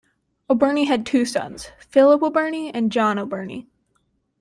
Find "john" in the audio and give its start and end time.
2.91-3.19